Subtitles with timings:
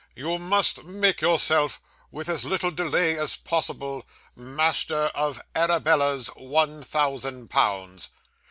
[0.15, 4.03] 'You must make yourself, with as little delay as possible,
[4.35, 8.09] master of Arabella's one thousand pounds.